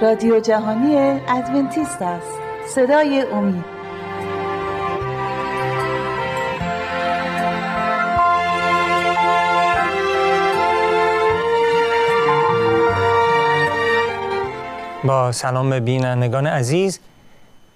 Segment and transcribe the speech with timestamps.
[0.00, 0.96] رادیو جهانی
[1.28, 2.38] ادونتیست است.
[2.68, 3.64] صدای امید.
[15.04, 17.00] با سلام به بینندگان عزیز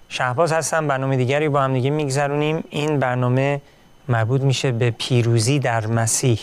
[0.09, 2.65] شهباز هستم برنامه دیگری با هم دیگه میگذرونیم.
[2.71, 3.61] این برنامه
[4.09, 6.41] مربوط میشه به پیروزی در مسیح.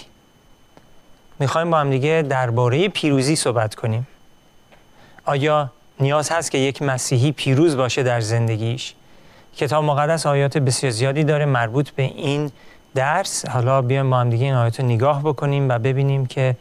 [1.40, 4.08] می‌خوایم با هم دیگه درباره پیروزی صحبت کنیم.
[5.26, 8.94] آیا نیاز هست که یک مسیحی پیروز باشه در زندگیش؟
[9.58, 12.52] کتاب مقدس آیات بسیار زیادی داره مربوط به این
[12.96, 13.46] درس.
[13.46, 16.56] حالا بیایم با هم دیگه این آیات رو نگاه بکنیم و ببینیم که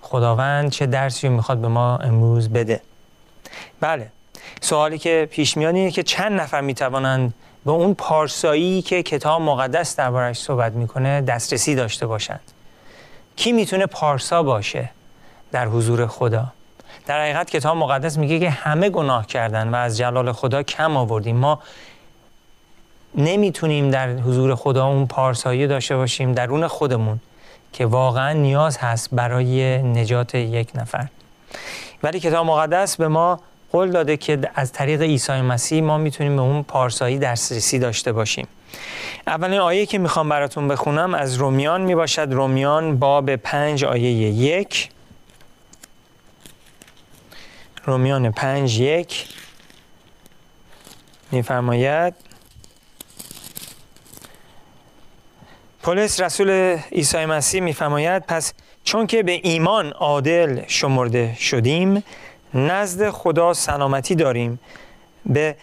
[0.00, 2.80] خداوند چه درسی رو می‌خواد به ما امروز بده.
[3.80, 4.08] بله
[4.60, 7.34] سوالی که پیش میاد اینه که چند نفر می‌توانند
[7.64, 12.52] به اون پارسایی که کتاب مقدس دربارش صحبت می‌کنه دسترسی داشته باشند؟
[13.36, 14.90] کی می‌تونه پارسا باشه
[15.52, 16.52] در حضور خدا؟
[17.06, 21.36] در حقیقت کتاب مقدس میگه که همه گناه کردن و از جلال خدا کم آوردیم.
[21.36, 21.58] ما
[23.14, 27.20] نمی‌تونیم در حضور خدا اون پارسایی داشته باشیم درون خودمون
[27.72, 31.06] که واقعا نیاز هست برای نجات یک نفر.
[32.02, 33.40] ولی کتاب مقدس به ما
[33.72, 38.48] قول داده که از طریق عیسی مسیح ما می‌تونیم به اون پارسایی دسترسی داشته باشیم.
[39.26, 42.28] اولین آیه که می‌خوام براتون بخونم از رومیان می‌باشد.
[42.32, 44.88] رومیان باب پنج آیه یک.
[47.86, 49.28] رومیان پنج یک.
[51.32, 52.14] میفرماید.
[55.82, 58.52] پولس رسول عیسی مسیح میفرماید پس
[58.84, 62.02] چون که به ایمان عادل شمرده شدیم
[62.54, 64.60] نزد خدا سلامتی داریم.
[65.26, 65.56] به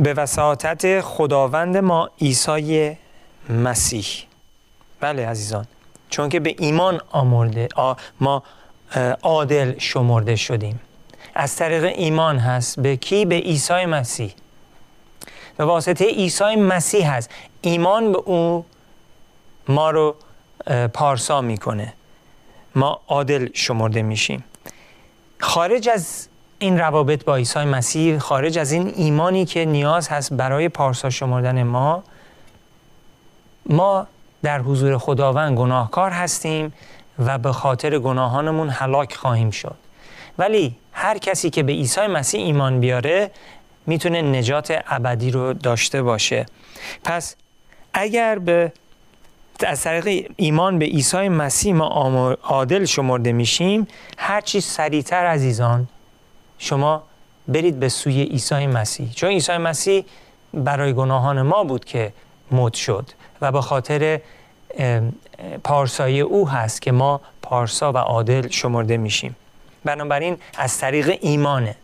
[0.00, 2.96] به وساطت خداوند ما عیسی
[3.48, 4.06] مسیح.
[5.00, 5.66] بله عزیزان
[6.10, 7.68] چون که به ایمان آمرده
[8.20, 8.42] ما
[9.22, 10.80] عادل شمرده شدیم.
[11.38, 12.80] از طریق ایمان هست.
[12.80, 13.24] به کی?
[13.24, 14.34] به عیسی مسیح.
[15.56, 17.30] به واسطه عیسی مسیح هست.
[17.60, 18.64] ایمان به او
[19.68, 20.14] ما رو
[20.94, 21.92] پارسا می‌کنه.
[22.74, 24.44] ما عادل شمرده میشیم.
[25.40, 26.28] خارج از
[26.58, 31.62] این روابط با عیسی مسیح خارج از این ایمانی که نیاز هست برای پارسا شمردن
[31.62, 32.02] ما
[33.66, 34.06] ما
[34.42, 36.72] در حضور خداوند گناهکار هستیم
[37.18, 39.76] و به خاطر گناهانمون هلاک خواهیم شد.
[40.38, 43.30] ولی هر کسی که به عیسی مسیح ایمان بیاره
[43.86, 46.46] می‌تونه نجات ابدی رو داشته باشه.
[47.04, 47.36] پس
[47.94, 48.72] اگر به
[49.66, 53.88] از طریق ایمان به عیسی مسیح ما عادل شمرده میشیم
[54.18, 55.88] هر چی سریعتر عزیزان
[56.58, 57.02] شما
[57.48, 59.12] برید به سوی عیسی مسیح.
[59.12, 60.04] چون عیسی مسیح
[60.54, 62.12] برای گناهان ما بود که
[62.50, 63.10] مد شد
[63.40, 64.20] و به خاطر
[65.64, 69.36] پارسایی او هست که ما پارسا و عادل شمرده میشیم.
[69.84, 71.74] بنابراین از طریق ایمانه.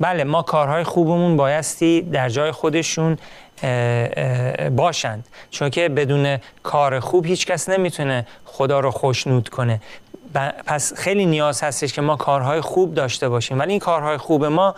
[0.00, 3.18] بله ما کارهای خوبمون بایستی در جای خودشون
[4.76, 5.28] باشند.
[5.50, 9.80] چون که بدون کار خوب هیچ کس نمی‌تونه خدا رو خوشنود کنه.
[10.66, 13.58] پس خیلی نیاز هستش که ما کارهای خوب داشته باشیم.
[13.58, 14.74] ولی این کارهای خوب ما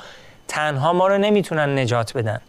[0.48, 2.40] تنها ما رو نمی‌تونن نجات بدن.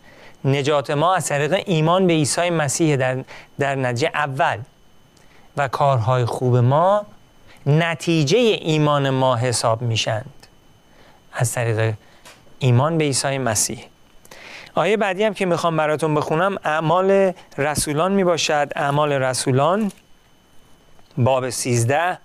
[0.45, 3.17] نجات ما از طریق ایمان به عیسی مسیح در,
[3.59, 4.57] در نتیجه اول.
[5.57, 7.05] و کارهای خوب ما
[7.65, 10.47] نتیجه ایمان ما حساب میشند.
[11.33, 11.93] از طریق
[12.59, 13.85] ایمان به عیسی مسیح.
[14.75, 19.91] آیه بعدی هم که می‌خوام براتون بخونم اعمال رسولان می‌باشد اعمال رسولان
[21.17, 22.17] باب 13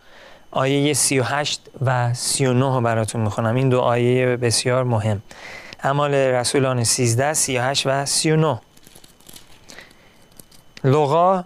[0.50, 3.54] آیه 38 و 39 رو براتون می‌خونم.
[3.54, 5.22] این دو آیه بسیار مهم.
[5.82, 8.60] اعمال رسولان 13 38 و 39
[10.84, 11.44] لغا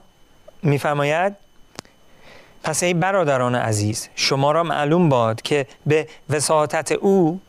[0.63, 1.37] میفرماید
[2.69, 7.41] پس ای برادران عزیز شما را معلوم باد که به وساطت او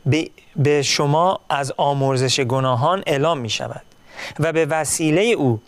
[0.56, 3.82] به شما از آمرزش گناهان اعلام می شود
[4.40, 5.62] و به وسیله او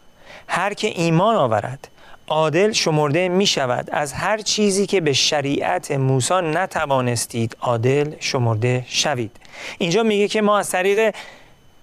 [0.47, 1.87] هر که ایمان آورد
[2.27, 3.89] عادل شمرده می شود.
[3.91, 9.37] از هر چیزی که به شریعت موسی نتوانستید عادل شمرده شوید.
[9.77, 11.15] اینجا میگه که ما از طریق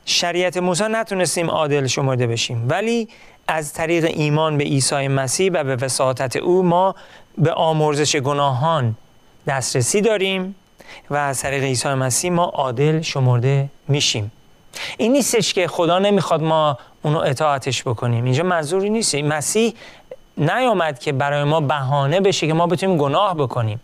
[0.05, 2.67] شریعت موسی نتونستیم عادل شمرده بشیم.
[2.69, 3.09] ولی
[3.49, 6.95] از طریق ایمان به عیسی مسیح و به وساطت او ما
[7.39, 8.97] به آمرزش گناهان
[9.47, 10.55] دسترسی داریم
[11.11, 14.33] و از طریق عیسی مسیح ما عادل شمرده میشیم.
[14.97, 18.25] این نیستش که خدا نمی‌خواد ما اونو اطاعتش بکنیم.
[18.25, 19.15] اینجا منظوری نیست.
[19.15, 19.75] مسیح
[20.37, 23.81] نیامد که برای ما بهانه بشه که ما بتونیم گناه بکنیم.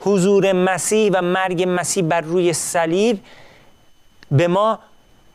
[0.00, 3.20] حضور مسیح و مرگ مسیح بر روی صلیب
[4.30, 4.78] به ما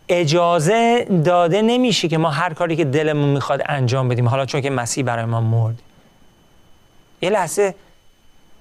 [0.09, 4.27] اجازه داده نمیشه که ما هر کاری که دلمون می‌خواد انجام بدیم.
[4.27, 5.81] حالا چون که مسیح برای ما مرد.
[7.21, 7.75] یه لحظه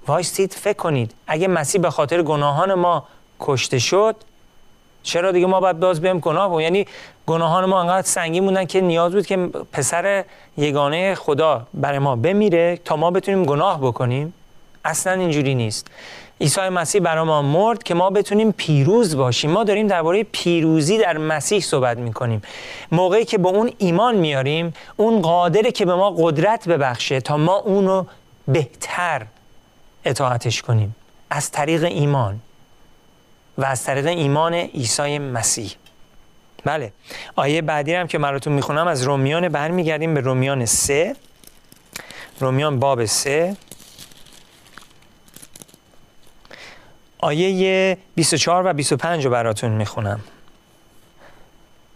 [0.07, 1.13] وایستید فکر کنید.
[1.27, 3.03] اگه مسیح به خاطر گناهان ما
[3.39, 4.15] کشته شد
[5.03, 6.85] چرا دیگه ما باید باز بیم گناه بود یعنی
[7.27, 9.37] گناهان ما انقدر سنگین بودن که نیاز بود که
[9.71, 10.23] پسر
[10.57, 14.33] یگانه خدا برای ما بمیره تا ما بتونیم گناه بکنیم؟
[14.85, 15.87] اصلا اینجوری نیست.
[16.41, 19.51] عیسی مسیح برای ما مرد که ما بتونیم پیروز باشیم.
[19.51, 22.41] ما داریم درباره پیروزی در مسیح صحبت می‌کنیم.
[22.91, 27.55] موقعی که به اون ایمان میاریم اون قادره که به ما قدرت ببخشه تا ما
[27.55, 28.05] اونو
[28.47, 29.25] بهتر
[30.05, 30.95] اطاعتش کنیم.
[31.29, 32.39] از طریق ایمان.
[33.57, 35.71] و از طریق ایمان عیسی مسیح.
[36.65, 36.91] بله.
[37.35, 41.15] آیه بعدی هم که مراتون می‌خونم از رومیان برمیگردیم به رومیان سه.
[42.39, 43.55] رومیان باب سه.
[47.19, 50.19] آیه 24 و 25 رو براتون می‌خونم.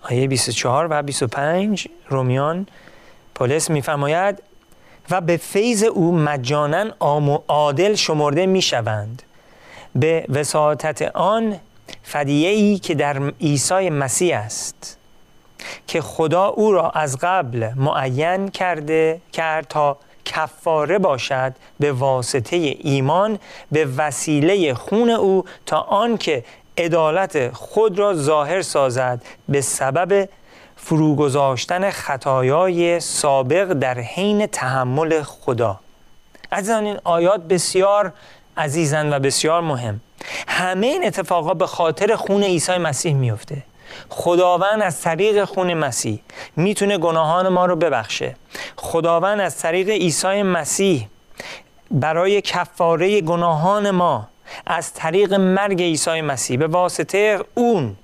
[0.01, 2.67] آیه 24 و 25 رومیان
[3.35, 4.43] پولس میفرماید
[5.09, 6.85] و به فیض او مجانا
[7.47, 9.23] عادل شمرده می‌شوند.
[9.95, 11.59] به وساطت آن
[12.03, 14.97] فدیه ای که در عیسی مسیح است
[15.87, 23.39] که خدا او را از قبل معین کرده کرد تا کفاره باشد به واسطه ایمان
[23.71, 26.43] به وسیله خون او تا آنکه
[26.77, 30.29] عدالت خود را ظاهر سازد به سبب
[30.75, 35.79] فروگذاشتن خطایای سابق در حین تحمل خدا.
[36.51, 38.13] از این آیات بسیار
[38.57, 40.01] عزیزن و بسیار مهم.
[40.47, 43.63] همه این اتفاقات به خاطر خون عیسی مسیح میفته
[44.09, 46.19] خداوند از طریق خون مسیح
[46.55, 48.35] می‌تونه گناهان ما رو ببخشه.
[48.75, 51.07] خداوند از طریق عیسی مسیح
[51.91, 54.27] برای کفاره گناهان ما
[54.65, 57.95] از طریق مرگ عیسی مسیح به واسطه اون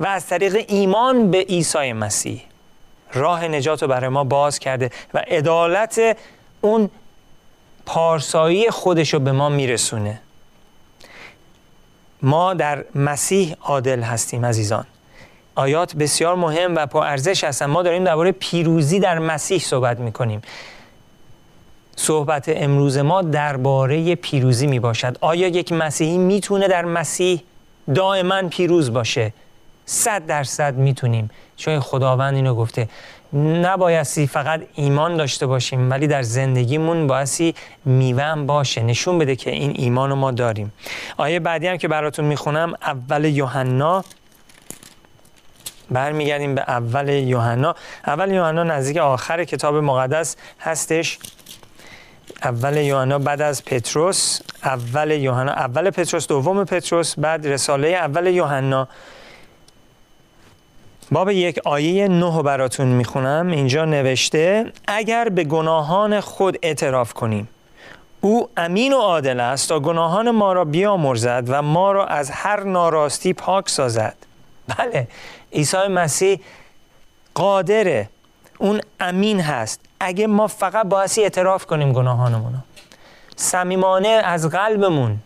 [0.00, 2.42] و از طریق ایمان به عیسی مسیح.
[3.12, 6.16] راه نجات رو برای ما باز کرده و عدالت
[6.60, 6.90] اون
[7.86, 10.20] پارسایی خودش رو به ما میرسونه.
[12.22, 14.86] ما در مسیح عادل هستیم عزیزان.
[15.54, 17.66] آیات بسیار مهم و با ارزش هستن.
[17.66, 20.42] ما داریم درباره پیروزی در مسیح صحبت می‌کنیم.
[21.96, 27.42] صحبت امروز ما درباره پیروزی می باشد آیا یک مسیحی می‌تونه در مسیح
[27.94, 29.32] دائما پیروز باشه؟
[29.86, 31.30] صد درصد می‌تونیم.
[31.56, 32.88] چون خداوند اینو گفته.
[33.34, 37.54] نبایستی فقط ایمان داشته باشیم ولی در زندگیمون بایستی
[37.84, 38.82] میوه باشه.
[38.82, 40.72] نشون بده که این ایمان ما داریم.
[41.16, 44.04] آیه بعدی هم که براتون می‌خونم اول یوحنا
[45.90, 47.74] برمیگردیم به اول یوحنا.
[48.06, 51.18] اول یوحنا نزدیک آخر کتاب مقدس هستش.
[52.42, 54.40] اول یوحنا بعد از پتروس.
[54.64, 58.88] اول یوحنا اول پتروس دوم پتروس بعد رساله اول یوحنا.
[61.10, 63.48] باب یک آیه نه براتون می‌خونم.
[63.48, 67.48] اینجا نوشته اگر به گناهان خود اعتراف کنیم
[68.20, 72.62] او امین و عادل است تا گناهان ما را بیامرزد و ما را از هر
[72.62, 74.16] ناراستی پاک سازد.
[74.68, 75.08] بله.
[75.52, 76.40] عیسی مسیح
[77.34, 78.08] قادره.
[78.58, 79.80] اون امین هست.
[80.00, 82.62] اگه ما فقط باعثی اعتراف کنیم گناهانمون
[83.36, 85.18] صمیمانه از قلبمون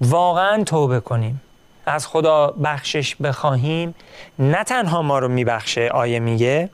[0.00, 1.42] واقعا توبه کنیم.
[1.86, 3.94] از خدا بخشش بخواهیم.
[4.38, 6.70] نه تنها ما رو میبخشه آیه میگه.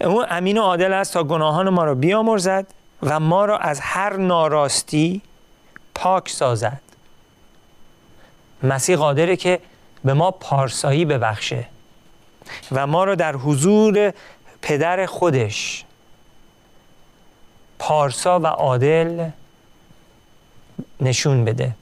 [0.00, 2.66] اون امین و عادل است تا گناهان ما رو بیامرزد
[3.02, 5.22] و ما را از هر ناراستی
[5.94, 6.80] پاک سازد.
[8.62, 9.60] مسیح قادره که
[10.04, 11.66] به ما پارسایی ببخشه
[12.72, 14.12] و ما را در حضور
[14.62, 15.84] پدر خودش
[17.78, 19.28] پارسا و عادل
[21.00, 21.74] نشون بده.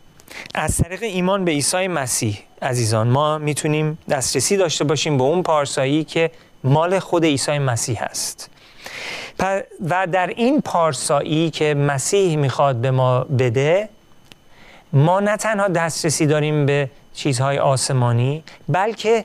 [0.55, 6.05] از طریق ایمان به عیسی مسیح عزیزان ما می‌تونیم دسترسی داشته باشیم به اون پارسایی
[6.05, 6.31] که
[6.65, 8.51] مال خود عیسی مسیح است
[9.89, 13.89] و در این پارسایی که مسیح می‌خواد به ما بده
[14.93, 19.25] ما نه تنها دسترسی داریم به چیزهای آسمانی بلکه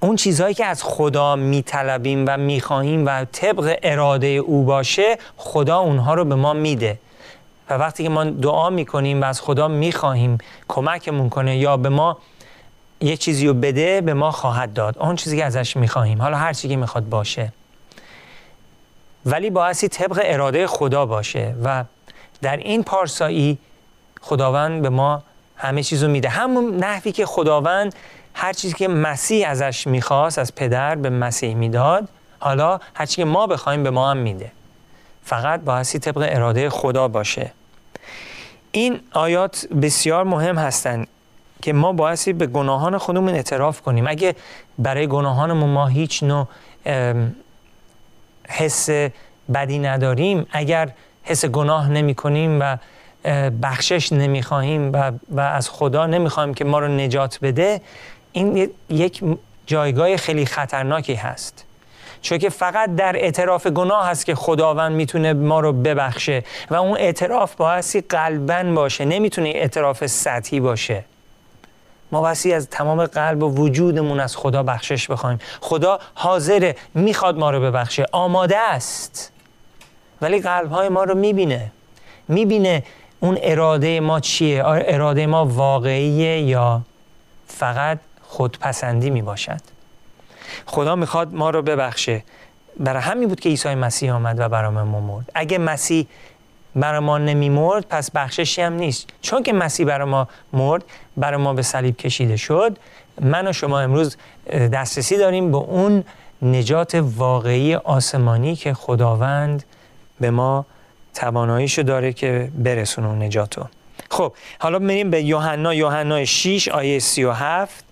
[0.00, 6.14] اون چیزهایی که از خدا میطلبیم و می‌خواهیم و طبق اراده او باشه خدا اونها
[6.14, 6.98] رو به ما میده.
[7.70, 12.18] و وقتی که ما دعا می‌کنیم و از خدا می‌خواهیم کمکمون کنه یا به ما
[13.00, 14.98] یه چیزی رو بده به ما خواهد داد.
[14.98, 16.22] اون چیزی که ازش می‌خواهیم.
[16.22, 17.52] حالا هر چیزی که می‌خواد باشه.
[19.26, 21.84] ولی باعثی طبق اراده خدا باشه و
[22.42, 23.58] در این پارسایی
[24.20, 25.22] خداوند به ما
[25.56, 26.28] همه چیز رو میده.
[26.28, 27.94] همون نحوی که خداوند
[28.34, 32.08] هر چیزی که مسیح ازش می‌خواست از پدر به مسیح می‌داد
[32.38, 34.52] حالا هر چیزی که ما بخوایم به ما هم میده.
[35.24, 37.52] فقط باعثی طبق اراده خدا باشه.
[38.72, 41.08] این آیات بسیار مهم هستند
[41.62, 44.06] که ما باعثی به گناهان خودمون اعتراف کنیم.
[44.06, 44.36] اگه
[44.78, 46.48] برای گناهانمون ما هیچ نوع
[48.48, 48.90] حس
[49.54, 50.90] بدی نداریم اگر
[51.22, 52.76] حس گناه نمی کنیم و
[53.62, 57.80] بخشش نمی‌خواهیم و, و از خدا نمی‌خواهیم که ما رو نجات بده
[58.32, 59.22] این یک
[59.66, 61.64] جایگاه خیلی خطرناکی هست.
[62.22, 66.96] چون که فقط در اعتراف گناه هست که خداوند می‌تونه ما رو ببخشه و اون
[66.96, 71.04] اعتراف بایستی قلبن باشه نمی‌تونه اعتراف سطحی باشه.
[72.12, 77.50] ما بسی از تمام قلب و وجودمون از خدا بخشش بخوایم خدا حاضره می‌خواد ما
[77.50, 79.32] رو ببخشه آماده است.
[80.22, 81.72] ولی قلب های ما رو می‌بینه.
[82.28, 82.82] می‌بینه
[83.20, 86.82] اون اراده ما چیه؟ اراده ما واقعیه یا
[87.46, 89.60] فقط خودپسندی می‌باشد؟
[90.66, 92.22] خدا می‌خواد ما رو ببخشه.
[92.80, 95.30] برای همین بود که عیسی مسیح آمد و برای ما مرد.
[95.34, 96.06] اگه مسیح
[96.76, 99.06] برای ما نمیمرد پس بخششی هم نیست.
[99.20, 100.84] چون که مسیح برای ما مرد
[101.16, 102.78] برای ما به صلیب کشیده شد
[103.20, 104.16] من و شما امروز
[104.52, 106.04] دسترسی داریم به اون
[106.42, 109.64] نجات واقعی آسمانی که خداوند
[110.20, 110.66] به ما
[111.16, 113.66] تواناییشو داره که برسون اون نجاتو.
[114.10, 117.84] خب حالا میریم به یوحنا یوحنا 6 آیه 37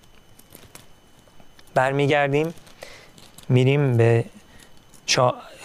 [1.75, 2.55] برمیگردیم
[3.49, 4.25] میریم به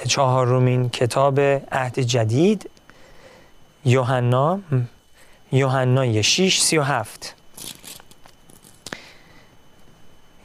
[0.07, 1.39] چهارمین کتاب
[1.71, 2.69] عهد جدید.
[3.85, 4.59] یوحنا
[5.51, 7.35] یوحنا 6 37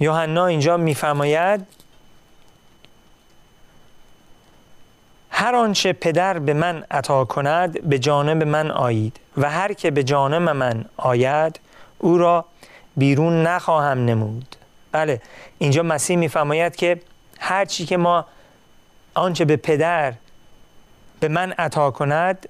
[0.00, 1.66] یوحنا اینجا میفرماید
[5.44, 10.02] هر آنچه پدر به من عطا کند به جانب من آیید و هر که به
[10.02, 11.60] جانب من آید
[11.98, 12.44] او را
[12.96, 14.56] بیرون نخواهم نمود.
[14.92, 15.20] بله
[15.58, 17.00] اینجا مسیح میفرماید که
[17.40, 18.26] هر چی که ما
[19.14, 20.14] آنچه به پدر
[21.20, 22.48] به من عطا کند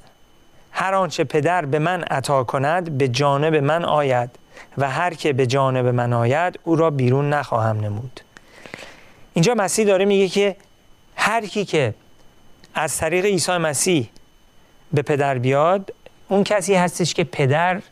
[0.72, 4.30] هر آنچه پدر به من عطا کند به جانب من آید
[4.78, 8.20] و هر که به جانب من آید او را بیرون نخواهم نمود.
[9.32, 10.56] اینجا مسیح داره میگه که
[11.16, 11.94] هر کی که
[12.75, 14.11] از طریق عیسی مسیح
[14.93, 15.95] به پدر بیاد
[16.28, 17.83] اون کسی هستش که پدر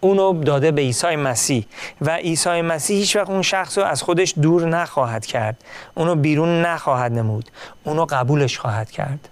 [0.00, 1.66] اونو داده به عیسی مسیح.
[2.00, 5.64] و عیسی مسیح هیچ وقت اون شخص رو از خودش دور نخواهد کرد.
[5.94, 7.50] اونو بیرون نخواهد نمود.
[7.84, 9.28] اونو قبولش خواهد کرد.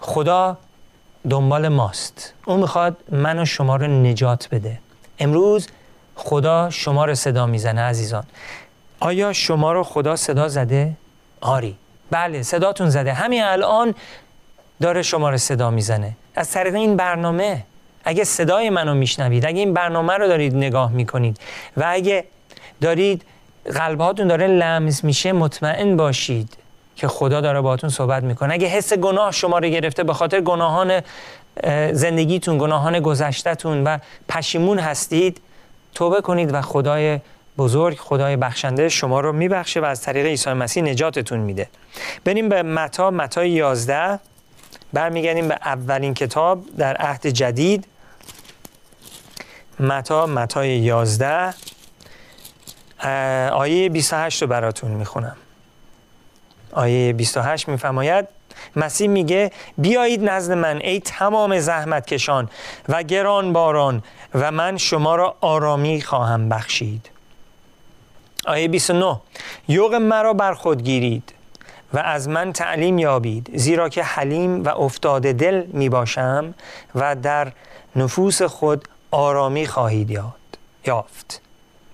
[0.00, 0.56] خدا
[1.30, 2.34] دنبال ماست.
[2.46, 4.78] اون می‌خواد من و شما رو نجات بده.
[5.18, 5.68] امروز
[6.14, 8.24] خدا شما رو صدا می‌زنه عزیزان.
[9.00, 10.92] آیا شما رو خدا صدا زده؟
[11.40, 11.76] آری.
[12.10, 13.12] بله صداتون زده.
[13.12, 13.94] همین الان
[14.80, 16.12] داره شما رو صدا می‌زنه.
[16.34, 17.62] از طریق این برنامه
[18.04, 21.38] اگه صدای منو میشنوید اگه این برنامه رو دارید نگاه می‌کنید
[21.76, 22.24] و اگه
[22.80, 23.22] دارید
[23.74, 26.56] قلبهاتون داره لمس میشه مطمئن باشید
[26.96, 28.54] که خدا داره باهاتون صحبت می‌کنه.
[28.54, 31.02] اگه حس گناه شما رو گرفته به خاطر گناهان
[31.92, 33.98] زندگیتون گناهان گذشتهتون و
[34.28, 35.40] پشیمون هستید
[35.94, 37.20] توبه کنید و خدای
[37.58, 41.68] بزرگ خدای بخشنده شما رو میبخشه و از طریق عیسی مسیح نجاتتون میده.
[42.24, 44.18] بریم به متا متا 11
[44.92, 47.86] برمیگردیم به اولین کتاب در عهد جدید.
[49.80, 51.54] متا متا 11
[53.52, 55.36] آیه 28 رو براتون می‌خونم.
[56.72, 58.28] آیه 28 میفرماید
[58.76, 62.48] مسیح میگه بیایید نزد من ای تمام زحمت کشان
[62.88, 64.02] و گران باران
[64.34, 67.15] و من شما را آرامی خواهم بخشید.
[68.46, 69.20] آیه 29
[69.68, 71.34] یوغ مرا بر خود گیرید
[71.94, 76.54] و از من تعلیم یابید زیرا که حلیم و افتاده دل می باشم
[76.94, 77.52] و در
[77.96, 80.34] نفوس خود آرامی خواهید یاد
[80.86, 81.40] یافت.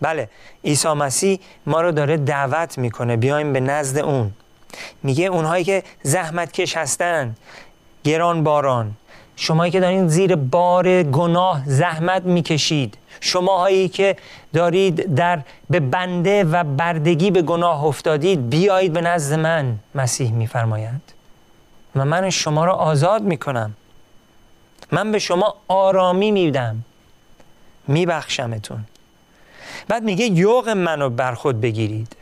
[0.01, 0.29] بله
[0.65, 3.17] عیسی مسیح ما رو داره دعوت می‌کنه.
[3.17, 4.33] بیایم به نزد اون.
[5.03, 7.37] میگه اونهایی که زحمت کش هستن
[8.05, 8.97] گران باران
[9.43, 12.99] شمایی که دارین زیر بار گناه زحمت می‌کشید.
[13.21, 14.17] شماهایی که
[14.53, 21.03] دارید در به بنده و بردگی به گناه افتادید بیایید به نزد من مسیح میفرماید.
[21.97, 23.75] و من شما را آزاد می‌کنم.
[24.93, 26.85] من به شما آرامی میدم.
[27.89, 28.85] میبخشمتون.
[29.89, 32.17] بعد میگه یوغ منو بر خود بگیرید.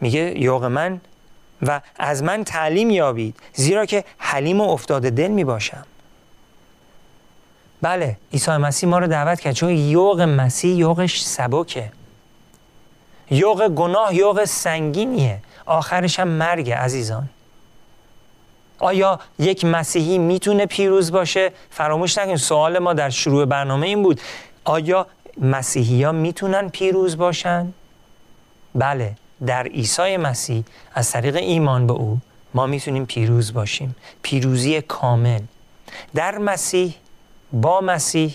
[0.00, 1.00] میگه یوغ من
[1.62, 5.84] و از من تعلیم یابید زیرا که حلیم و افتاده دل می باشم
[7.82, 11.92] بله عیسی مسیح ما رو دعوت کرد چون یوغ مسیح یوغش سبکه.
[13.30, 15.38] یوغ گناه یوغ سنگینیه.
[15.66, 17.28] آخرش هم مرگ عزیزان.
[18.78, 24.20] آیا یک مسیحی می‌تونه پیروز باشه؟ فراموش نکنید سوال ما در شروع برنامه این بود.
[24.64, 25.06] آیا
[25.40, 27.72] مسیحی ها می‌تونن پیروز باشن؟
[28.74, 29.12] بله
[29.46, 30.64] در عیسی مسیح
[30.94, 32.18] از طریق ایمان به او
[32.54, 33.96] ما می‌تونیم پیروز باشیم.
[34.22, 35.40] پیروزی کامل.
[36.14, 36.94] در مسیح
[37.52, 38.34] با مسیح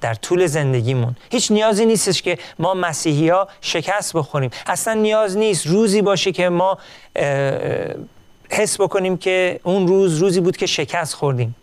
[0.00, 1.16] در طول زندگیمون.
[1.30, 4.50] هیچ نیازی نیستش که ما مسیحی ها شکست بخوریم.
[4.66, 6.78] اصلا نیاز نیست روزی باشه که ما
[8.50, 11.54] حس بکنیم که اون روز روزی بود که شکست خوردیم.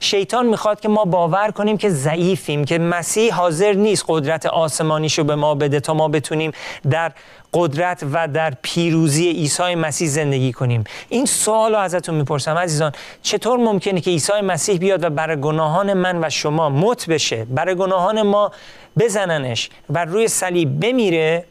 [0.00, 5.34] شیطان می‌خواد که ما باور کنیم که ضعیفیم که مسیح حاضر نیست قدرت آسمانیشو به
[5.34, 6.52] ما بده تا ما بتونیم
[6.90, 7.12] در
[7.54, 10.84] قدرت و در پیروزی عیسی مسیح زندگی کنیم.
[11.08, 15.92] این سوال رو ازتون می‌پرسم عزیزان چطور ممکنه که عیسی مسیح بیاد و برای گناهان
[15.92, 18.52] من و شما مت بشه؟ برای گناهان ما
[18.98, 21.44] بزننش و روی صلیب بمیره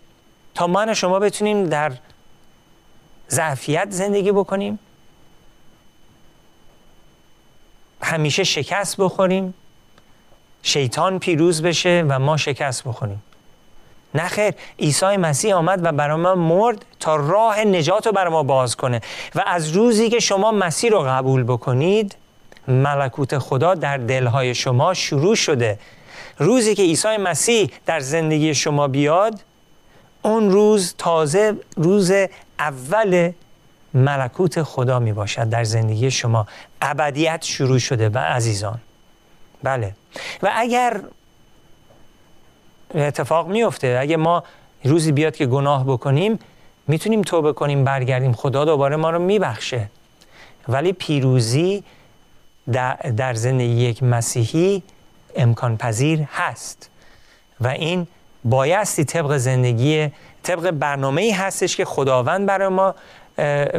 [0.56, 1.92] تا من و شما بتونیم در
[3.30, 4.80] ضعفیت زندگی بکنیم؟
[8.10, 9.54] همیشه شکست بخوریم.
[10.64, 13.24] شیطان پیروز بشه و ما شکست بخوریم.
[14.16, 18.76] نخیر عیسی مسیح آمد و برای ما مرد تا راه نجات رو برای ما باز
[18.76, 19.02] کنه.
[19.36, 22.16] و از روزی که شما مسیح رو قبول بکنید
[22.68, 25.80] ملکوت خدا در دلهای شما شروع شده.
[26.38, 29.40] روزی که عیسی مسیح در زندگی شما بیاد
[30.22, 32.12] اون روز تازه روز
[32.60, 33.32] اول
[33.94, 36.48] ملکوت خدا می باشد در زندگی شما.
[36.82, 38.80] ابدیت شروع شده و عزیزان.
[39.64, 39.96] بله.
[40.44, 41.02] و اگر
[42.96, 44.44] اتفاق میفته اگه ما
[44.84, 46.40] روزی بیاد که گناه بکنیم
[46.88, 48.34] می‌تونیم توبه کنیم برگردیم.
[48.34, 49.90] خدا دوباره ما رو میبخشه.
[50.68, 51.84] ولی پیروزی
[53.18, 54.84] در زندگی یک مسیحی
[55.36, 56.90] امکان پذیر هست.
[57.62, 58.08] و این
[58.44, 60.12] بایستی طبق زندگی
[60.44, 62.96] طبق برنامه ای هستش که خداوند برای ما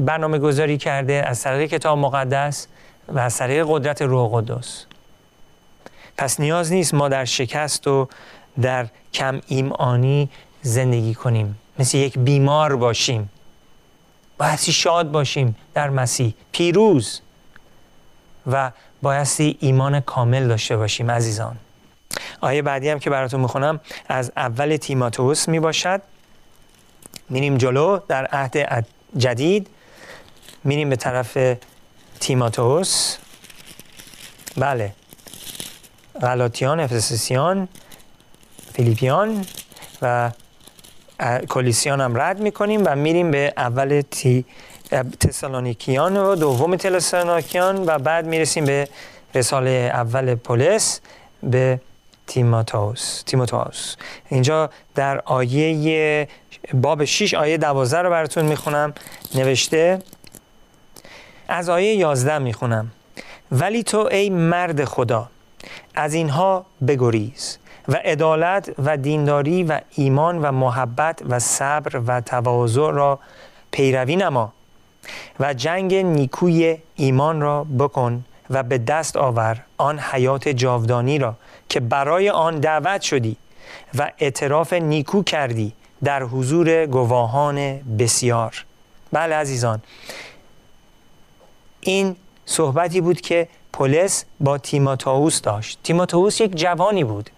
[0.00, 2.67] برنامه گذاری کرده از طریق کتاب مقدس
[3.09, 4.85] و از طریق قدرت روح قدس.
[6.17, 8.09] پس نیاز نیست ما در شکست و
[8.61, 10.31] در کم ایمانی
[10.62, 11.59] زندگی کنیم.
[11.79, 13.31] مثل یک بیمار باشیم.
[14.38, 16.35] بایستی شاد باشیم در مسیح.
[16.52, 17.21] پیروز.
[18.47, 18.71] و
[19.02, 21.57] بایستی ایمان کامل داشته باشیم عزیزان.
[22.40, 26.02] آیه بعدی هم که براتون می‌خونم از اول تیماتوس می باشد
[27.29, 28.85] میریم جلو در عهد
[29.17, 29.67] جدید.
[30.64, 31.38] میریم به طرف
[32.21, 33.17] تیماتوس
[34.57, 34.92] بله.
[36.23, 37.68] غلاطیان افسسیان
[38.75, 39.44] فیلیپیان
[40.03, 40.31] و
[41.49, 44.44] کلیسیان هم رد می‌کنیم و میریم به اول تی
[45.20, 48.88] تسالونیکیان و دوم تسالونیکیان و بعد می‌رسیم به
[49.35, 51.01] رساله اول پولس
[51.42, 51.81] به
[52.31, 53.23] تیماتوس.
[53.27, 53.97] تیماتوس.
[54.29, 56.29] اینجا در آیه
[56.75, 58.95] باب 6 آیه 12 رو براتون می‌خونم.
[59.35, 59.99] نوشته
[61.49, 62.90] از آیه 11 می‌خونم.
[63.53, 65.29] ولی تو ای مرد خدا
[65.95, 72.90] از اینها بگریز و عدالت و دینداری و ایمان و محبت و صبر و تواضع
[72.90, 73.19] را
[73.71, 74.53] پیروی نما
[75.40, 81.35] و جنگ نیکوی ایمان را بکن و به دست آور آن حیات جاودانی را.
[81.70, 83.37] که برای آن دعوت شدی
[83.98, 85.72] و اعتراف نیکو کردی
[86.04, 88.64] در حضور گواهان بسیار.
[89.12, 89.83] بله عزیزان
[91.80, 95.78] این صحبتی بود که پولس با تیماتاوس داشت.
[95.83, 97.30] تیماتاوس یک جوانی بود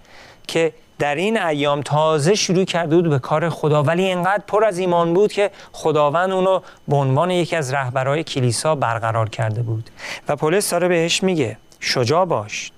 [0.46, 4.78] که در این ایام تازه شروع کرده بود به کار خدا ولی اینقدر پر از
[4.78, 9.90] ایمان بود که خداوند اونو به عنوان یکی از رهبرهای کلیسا برقرار کرده بود.
[10.28, 12.72] و پولس داره بهش میگه شجاع باش.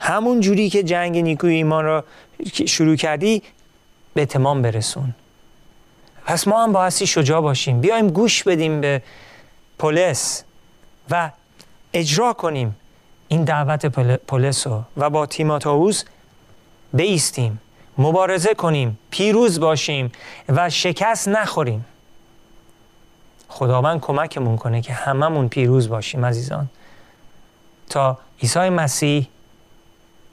[0.00, 2.04] همون جوری که جنگ نیکوی ایمان را
[2.66, 3.42] شروع کردی
[4.14, 5.14] به تمام برسون.
[6.26, 7.80] پس ما هم بایستی شجاع باشیم.
[7.80, 9.02] بیایم گوش بدیم به
[9.78, 10.44] پولس
[11.10, 11.30] و
[11.92, 12.76] اجرا کنیم.
[13.28, 13.86] این دعوت
[14.26, 14.82] پولس رو.
[14.96, 16.04] و با تیماتاوس
[16.92, 17.60] بیستیم.
[17.98, 18.98] مبارزه کنیم.
[19.10, 20.12] پیروز باشیم.
[20.48, 21.84] و شکست نخوریم.
[23.48, 26.68] خداوند کمکمون کنه که هممون پیروز باشیم عزیزان.
[27.88, 29.28] تا عیسی مسیح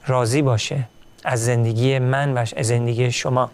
[0.08, 0.84] راضی باشه
[1.24, 3.50] از زندگی من و زندگی شما.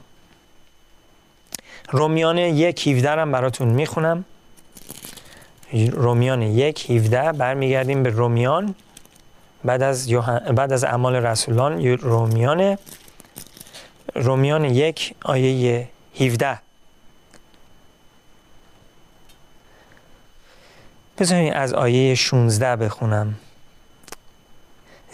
[1.90, 4.24] رومیان یک هیوده هم براتون می‌خونم.
[5.90, 8.74] رومیان یک هیوده برمیگردیم به رومیان.
[9.64, 10.08] بعد از,
[10.56, 12.78] بعد از اعمال رسولان رومیان.
[14.14, 15.88] رومیان یک آیه
[16.20, 16.58] 17
[21.18, 23.34] بذارید از آیه 16 بخونم.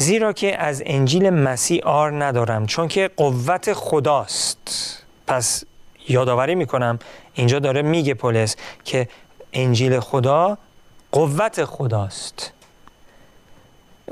[0.00, 4.58] زیرا که از انجیل مسیح آر ندارم چون که قوت خداست.
[5.26, 5.64] پس
[6.08, 6.98] یادآوری می‌کنم
[7.34, 9.08] اینجا داره میگه پولس که
[9.52, 10.58] انجیل خدا
[11.12, 12.52] قوت خداست.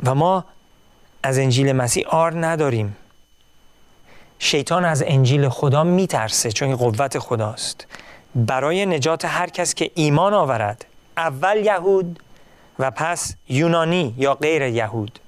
[0.03, 0.45] و ما
[1.23, 2.97] از انجیل مسیح آر نداریم.
[4.39, 7.87] شیطان از انجیل خدا میترسه چون قوت خداست.
[8.35, 10.85] برای نجات هر کس که ایمان آورد
[11.17, 12.23] اول یهود
[12.79, 15.21] و پس یونانی یا غیر یهود.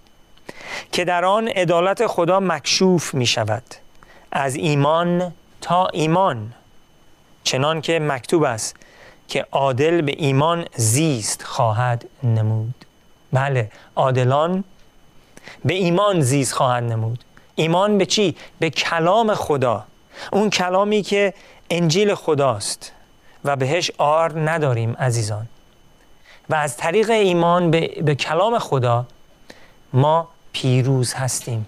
[0.92, 3.62] که در آن عدالت خدا مکشوف می شود
[4.32, 6.52] از ایمان تا ایمان.
[7.44, 8.76] چنان که مکتوب است
[9.28, 12.74] که عادل به ایمان زیست خواهد نمود.
[13.32, 14.64] بله عادلان
[15.64, 17.24] به ایمان زیز خواهند نمود.
[17.54, 19.84] ایمان به چی؟ به کلام خدا.
[20.32, 21.34] اون کلامی که
[21.70, 22.92] انجیل خداست
[23.44, 25.48] و بهش آر نداریم عزیزان.
[26.50, 29.06] و از طریق ایمان به, به کلام خدا
[29.92, 31.66] ما پیروز هستیم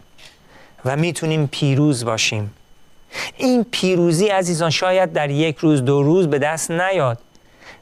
[0.85, 2.55] و می‌تونیم پیروز باشیم.
[3.37, 7.19] این پیروزی عزیزان شاید در یک روز دو روز به دست نیاد.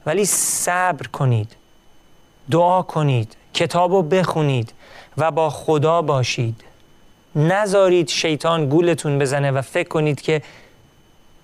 [0.06, 1.56] ولی صبر کنید
[2.50, 4.72] دعا کنید کتاب رو بخونید
[5.16, 6.64] و با خدا باشید.
[7.36, 10.42] نذارید شیطان گولتون بزنه و فکر کنید که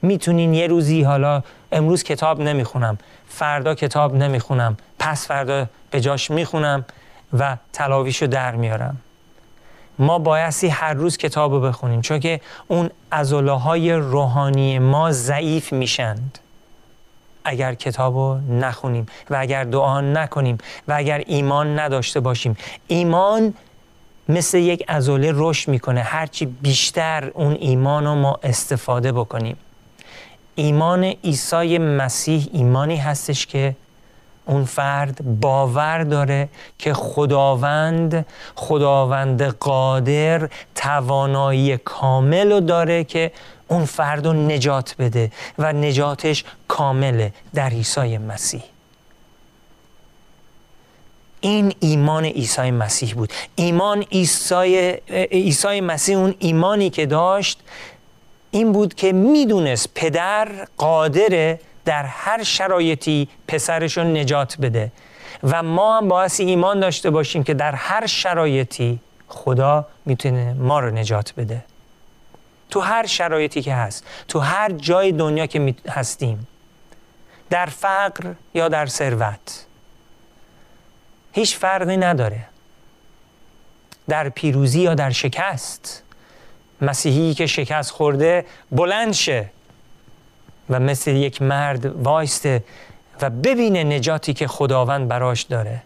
[0.02, 1.42] می‌تونین یه روزی حالا
[1.72, 6.84] امروز کتاب نمی‌خونم فردا کتاب نمی‌خونم پس فردا به جاش می‌خونم
[7.38, 8.96] و تلاویشو در میارم.
[9.98, 15.72] ما بایستی هر روز کتاب رو بخونیم چون که اون ازوله های روحانی ما ضعیف
[15.72, 16.38] میشند.
[17.44, 22.56] اگر کتاب رو نخونیم و اگر دعا نکنیم و اگر ایمان نداشته باشیم
[22.86, 23.54] ایمان
[24.28, 26.02] مثل یک ازوله رشد می‌کنه.
[26.02, 29.56] هرچی بیشتر اون ایمان رو ما استفاده بکنیم.
[30.54, 33.76] ایمان عیسی مسیح ایمانی هستش که
[34.46, 43.32] اون فرد باور داره که خداوند خداوند قادر توانایی کامل رو داره که
[43.68, 48.62] اون فرد رو نجات بده و نجاتش کامله در عیسی مسیح.
[51.40, 53.32] این ایمان عیسی مسیح بود.
[53.56, 54.02] ایمان
[55.30, 57.60] عیسی مسیح اون ایمانی که داشت
[58.50, 64.92] این بود که می‌دونست پدر قادره در هر شرایطی پسرش رو نجات بده.
[65.42, 70.90] و ما هم باعث ایمان داشته باشیم که در هر شرایطی خدا می‌تونه ما رو
[70.90, 71.64] نجات بده.
[72.70, 76.46] تو هر شرایطی که هست تو هر جای دنیا که هستیم
[77.50, 79.66] در فقر یا در ثروت
[81.32, 82.44] هیچ فرقی نداره.
[84.08, 86.02] در پیروزی یا در شکست.
[86.80, 89.50] مسیحی که شکست خورده بلند شه.
[90.70, 92.64] و مثل یک مرد وایسته
[93.22, 95.82] و ببینه نجاتی که خداوند براش داره.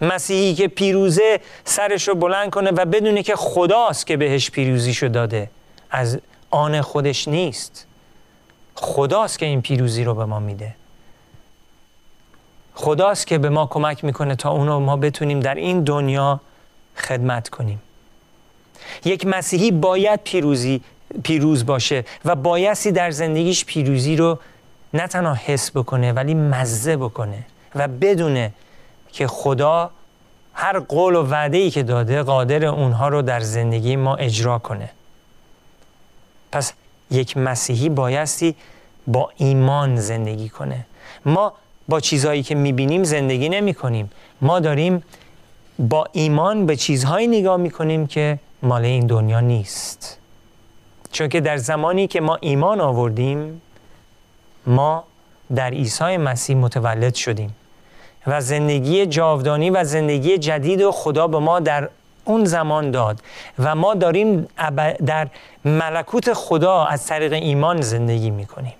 [0.00, 5.50] مسیحی که پیروزه سرش رو بلند کنه و بدونه که خداست که بهش پیروزیشو داده.
[5.90, 6.18] از
[6.50, 7.86] آن خودش نیست.
[8.74, 10.74] خداست که این پیروزی رو به ما میده.
[12.74, 16.40] خداست که به ما کمک می‌کنه تا اونو ما بتونیم در این دنیا
[16.96, 17.82] خدمت کنیم.
[19.04, 20.80] یک مسیحی باید پیروزی
[21.22, 24.38] پیروز باشه و بایستی در زندگیش پیروزی رو
[24.94, 28.52] نه تنها حس بکنه ولی مزه بکنه و بدونه
[29.12, 29.90] که خدا
[30.54, 34.90] هر قول و وعده ای که داده قادر اونها رو در زندگی ما اجرا کنه.
[36.52, 36.72] پس
[37.10, 38.54] یک مسیحی بایستی
[39.06, 40.86] با ایمان زندگی کنه.
[41.26, 41.52] ما
[41.88, 45.02] با چیزهایی که می‌بینیم زندگی نمی کنیم ما داریم
[45.78, 50.18] با ایمان به چیزهایی نگاه می‌کنیم که مال این دنیا نیست.
[51.14, 53.62] چون که در زمانی که ما ایمان آوردیم
[54.66, 55.04] ما
[55.54, 57.54] در عیسی مسیح متولد شدیم
[58.26, 61.88] و زندگی جاودانی و زندگی جدید و خدا به ما در
[62.24, 63.20] اون زمان داد
[63.58, 64.48] و ما داریم
[65.06, 65.28] در
[65.64, 68.74] ملکوت خدا از طریق ایمان زندگی می‌کنیم.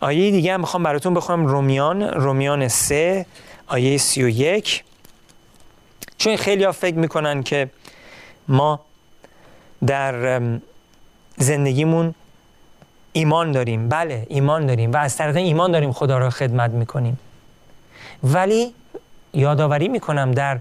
[0.00, 3.26] آیه دیگه هم می‌خوام براتون بخونم رومیان رومیان سه
[3.66, 4.84] آیه سی و یک.
[6.18, 7.70] چون خیلی ها فکر می‌کنن که
[8.48, 8.80] ما
[9.86, 10.40] در
[11.36, 12.14] زندگیمون
[13.12, 13.88] ایمان داریم.
[13.88, 17.18] بله ایمان داریم و از طریق ایمان داریم خدا را خدمت می‌کنیم.
[18.22, 18.74] ولی
[19.34, 20.58] یادآوری می‌کنم در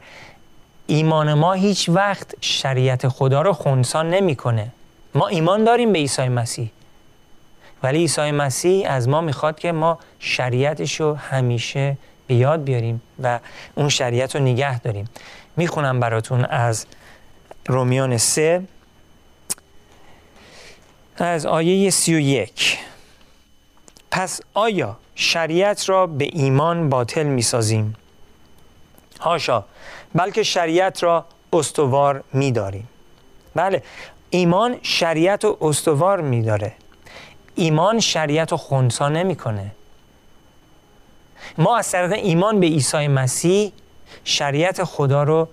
[0.87, 4.71] ایمان ما هیچ وقت شریعت خدا رو خونسان نمی‌کنه.
[5.15, 6.71] ما ایمان داریم به عیسی مسیح.
[7.83, 13.39] ولی عیسی مسیح از ما می‌خواد که ما شریعتش رو همیشه به یاد بیاریم و
[13.75, 15.05] اون شریعت رو نگه داریم.
[15.57, 16.85] می‌خونم براتون از
[17.67, 18.63] رومیان سه
[21.25, 22.77] از آیه سی و یک.
[24.11, 27.95] پس آیا شریعت را به ایمان باطل می سازیم؟
[29.19, 29.65] هاشا
[30.15, 32.89] بلکه شریعت را استوار می داریم
[33.55, 33.83] بله
[34.29, 36.73] ایمان شریعت رو استوار می داره
[37.55, 39.71] ایمان شریعت رو خونسا نمی‌کنه.
[41.57, 43.71] ما از طریق ایمان به عیسی مسیح
[44.23, 45.49] شریعت خدا رو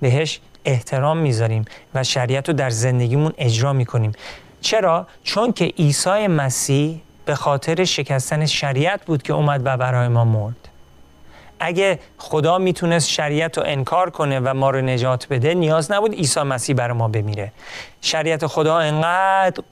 [0.00, 4.12] بهش احترام می‌ذاریم و شریعت رو در زندگیمون اجرا می‌کنیم.
[4.60, 10.24] چرا؟ چون که عیسی مسیح به خاطر شکستن شریعت بود که اومد و برای ما
[10.24, 10.68] مرد.
[11.60, 16.40] اگه خدا می‌تونست شریعت رو انکار کنه و ما رو نجات بده نیاز نبود عیسی
[16.40, 17.52] مسیح برای ما بمیره.
[18.00, 19.62] شریعت خدا انقدر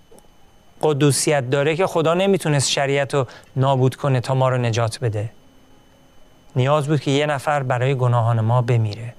[0.82, 5.30] قدوسیت داره که خدا نمی‌تونست شریعت رو نابود کنه تا ما رو نجات بده.
[6.56, 9.14] نیاز بود که یه نفر برای گناهان ما بمیره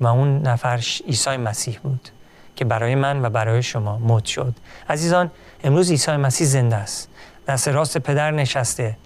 [0.00, 2.08] و اون نفر عیسی مسیح بود.
[2.56, 4.54] که برای من و برای شما موت شد.
[4.88, 5.30] عزیزان
[5.64, 7.08] امروز عیسی مسیح زنده است.
[7.48, 8.96] دست راست پدر نشسته.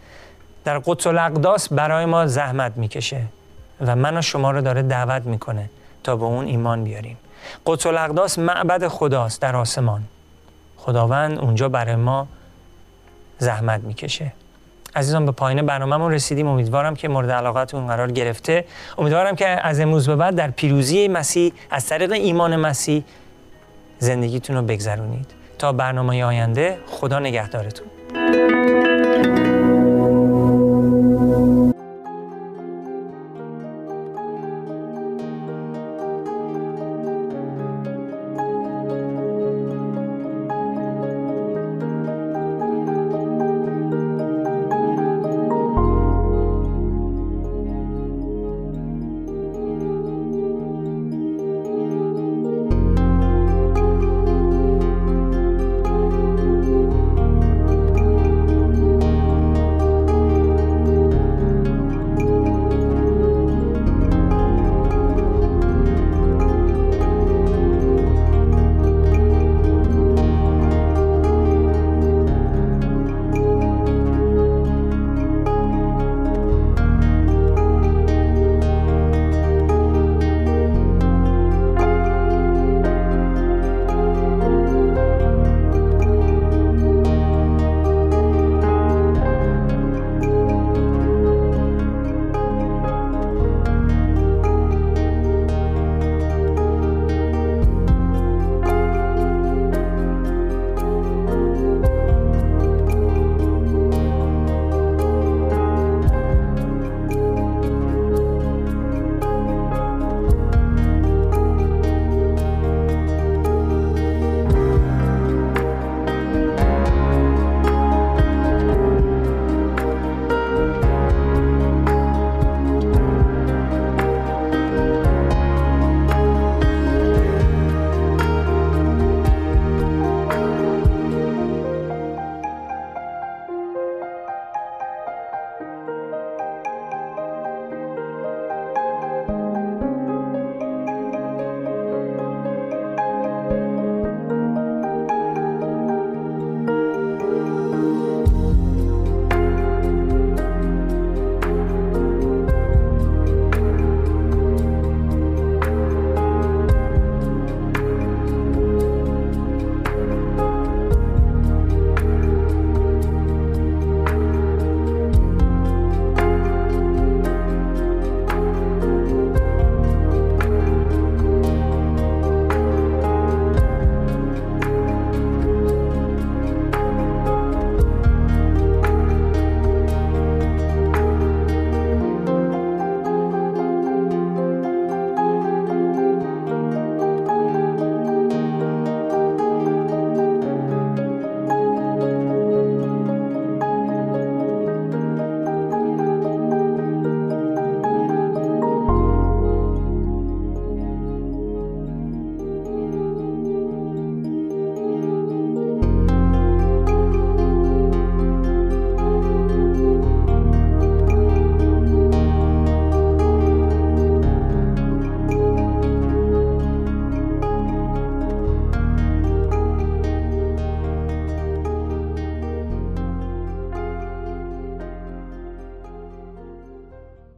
[0.64, 3.22] در قدس الاقداس برای ما زحمت می‌کشه
[3.80, 5.70] و من و شما رو داره دعوت می‌کنه
[6.04, 7.18] تا به اون ایمان بیاریم.
[7.66, 10.02] قدس الاقداس معبد خداست در آسمان.
[10.76, 12.28] خداوند اونجا برای ما
[13.38, 14.32] زحمت می‌کشه.
[14.96, 16.46] عزیزان به پایین برنامهمون رسیدیم.
[16.46, 18.64] امیدوارم که مورد علاقتون قرار گرفته.
[18.98, 23.04] امیدوارم که از امروز به بعد در پیروزی مسیح از طریق ایمان مسیح
[23.98, 25.26] زندگیتون رو بگذرونید.
[25.58, 27.86] تا برنامه آینده خدا نگهدارتون.